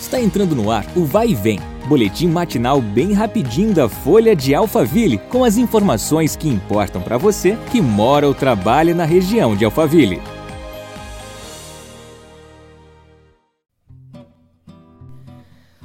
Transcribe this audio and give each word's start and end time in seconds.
Está 0.00 0.20
entrando 0.20 0.54
no 0.54 0.70
ar 0.70 0.86
o 0.96 1.04
Vai 1.04 1.28
e 1.28 1.34
Vem, 1.34 1.58
boletim 1.88 2.28
matinal 2.28 2.80
bem 2.80 3.12
rapidinho 3.12 3.74
da 3.74 3.88
Folha 3.88 4.34
de 4.34 4.54
Alphaville, 4.54 5.18
com 5.18 5.42
as 5.42 5.56
informações 5.56 6.36
que 6.36 6.48
importam 6.48 7.02
para 7.02 7.18
você 7.18 7.58
que 7.70 7.80
mora 7.80 8.26
ou 8.26 8.32
trabalha 8.32 8.94
na 8.94 9.04
região 9.04 9.56
de 9.56 9.64
Alphaville. 9.64 10.22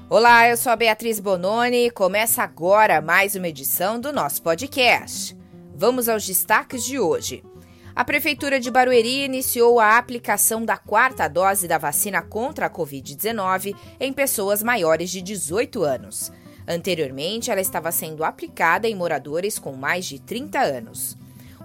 Olá, 0.07 0.47
eu 0.47 0.55
sou 0.55 0.71
a 0.71 0.75
Beatriz 0.75 1.19
Bononi 1.19 1.87
e 1.87 1.91
começa 1.91 2.43
agora 2.43 3.01
mais 3.01 3.33
uma 3.33 3.47
edição 3.47 3.99
do 3.99 4.13
nosso 4.13 4.43
podcast. 4.43 5.35
Vamos 5.75 6.07
aos 6.07 6.23
destaques 6.23 6.83
de 6.83 6.99
hoje. 6.99 7.43
A 7.95 8.03
Prefeitura 8.03 8.59
de 8.59 8.71
Barueri 8.71 9.23
iniciou 9.23 9.79
a 9.79 9.99
aplicação 9.99 10.65
da 10.65 10.75
quarta 10.77 11.27
dose 11.27 11.67
da 11.67 11.77
vacina 11.77 12.23
contra 12.23 12.65
a 12.65 12.69
Covid-19 12.69 13.75
em 13.99 14.11
pessoas 14.11 14.63
maiores 14.63 15.11
de 15.11 15.21
18 15.21 15.83
anos. 15.83 16.31
Anteriormente, 16.67 17.51
ela 17.51 17.61
estava 17.61 17.91
sendo 17.91 18.23
aplicada 18.23 18.87
em 18.87 18.95
moradores 18.95 19.59
com 19.59 19.73
mais 19.73 20.05
de 20.05 20.19
30 20.19 20.59
anos. 20.59 21.15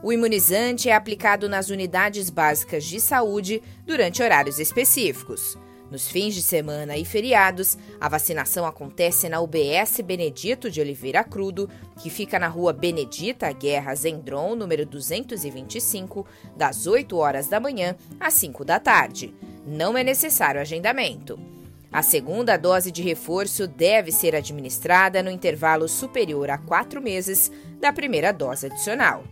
O 0.02 0.12
imunizante 0.12 0.90
é 0.90 0.94
aplicado 0.94 1.48
nas 1.48 1.70
unidades 1.70 2.28
básicas 2.28 2.84
de 2.84 3.00
saúde 3.00 3.62
durante 3.86 4.22
horários 4.22 4.58
específicos. 4.58 5.56
Nos 5.90 6.06
fins 6.08 6.34
de 6.34 6.42
semana 6.42 6.98
e 6.98 7.04
feriados, 7.04 7.78
a 7.98 8.08
vacinação 8.08 8.66
acontece 8.66 9.28
na 9.28 9.40
UBS 9.40 10.00
Benedito 10.04 10.70
de 10.70 10.80
Oliveira 10.80 11.24
Crudo, 11.24 11.68
que 11.98 12.10
fica 12.10 12.38
na 12.38 12.46
rua 12.46 12.74
Benedita 12.74 13.50
Guerra 13.52 13.94
Zendron, 13.94 14.54
número 14.54 14.84
225, 14.84 16.26
das 16.54 16.86
8 16.86 17.16
horas 17.16 17.48
da 17.48 17.58
manhã 17.58 17.96
às 18.20 18.34
5 18.34 18.64
da 18.64 18.78
tarde. 18.78 19.34
Não 19.66 19.96
é 19.96 20.04
necessário 20.04 20.60
agendamento. 20.60 21.38
A 21.90 22.02
segunda 22.02 22.58
dose 22.58 22.92
de 22.92 23.02
reforço 23.02 23.66
deve 23.66 24.12
ser 24.12 24.36
administrada 24.36 25.22
no 25.22 25.30
intervalo 25.30 25.88
superior 25.88 26.50
a 26.50 26.58
quatro 26.58 27.00
meses 27.00 27.50
da 27.80 27.90
primeira 27.90 28.30
dose 28.30 28.66
adicional. 28.66 29.24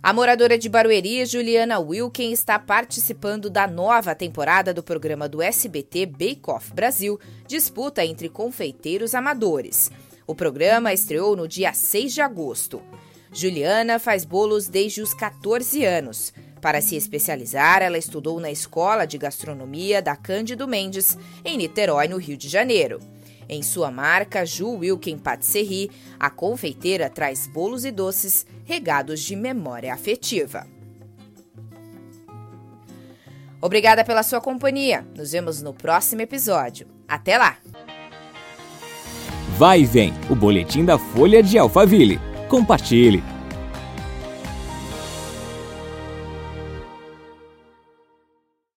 A 0.00 0.12
moradora 0.12 0.56
de 0.56 0.68
Barueri, 0.68 1.26
Juliana 1.26 1.80
Wilken, 1.80 2.30
está 2.30 2.56
participando 2.56 3.50
da 3.50 3.66
nova 3.66 4.14
temporada 4.14 4.72
do 4.72 4.80
programa 4.80 5.28
do 5.28 5.42
SBT 5.42 6.06
Bake 6.06 6.42
Off 6.46 6.72
Brasil, 6.72 7.18
disputa 7.48 8.04
entre 8.04 8.28
confeiteiros 8.28 9.12
amadores. 9.12 9.90
O 10.24 10.36
programa 10.36 10.92
estreou 10.92 11.34
no 11.34 11.48
dia 11.48 11.72
6 11.72 12.14
de 12.14 12.20
agosto. 12.20 12.80
Juliana 13.32 13.98
faz 13.98 14.24
bolos 14.24 14.68
desde 14.68 15.02
os 15.02 15.12
14 15.12 15.84
anos. 15.84 16.32
Para 16.62 16.80
se 16.80 16.94
especializar, 16.94 17.82
ela 17.82 17.98
estudou 17.98 18.38
na 18.38 18.52
Escola 18.52 19.04
de 19.04 19.18
Gastronomia 19.18 20.00
da 20.00 20.14
Cândido 20.14 20.68
Mendes, 20.68 21.18
em 21.44 21.56
Niterói, 21.56 22.06
no 22.06 22.18
Rio 22.18 22.36
de 22.36 22.48
Janeiro. 22.48 23.00
Em 23.48 23.62
sua 23.62 23.90
marca 23.90 24.44
Ju 24.44 24.78
Wilken 24.78 25.18
Patisserie, 25.18 25.90
a 26.20 26.28
confeiteira 26.28 27.08
traz 27.08 27.46
bolos 27.46 27.84
e 27.84 27.90
doces 27.90 28.46
regados 28.64 29.20
de 29.20 29.34
memória 29.34 29.94
afetiva. 29.94 30.66
Obrigada 33.60 34.04
pela 34.04 34.22
sua 34.22 34.40
companhia. 34.40 35.06
Nos 35.16 35.32
vemos 35.32 35.62
no 35.62 35.72
próximo 35.72 36.22
episódio. 36.22 36.86
Até 37.08 37.38
lá! 37.38 37.56
Vai 39.56 39.80
e 39.80 39.84
vem 39.84 40.12
o 40.30 40.36
boletim 40.36 40.84
da 40.84 40.98
Folha 40.98 41.42
de 41.42 41.58
Alphaville. 41.58 42.20
Compartilhe. 42.48 43.37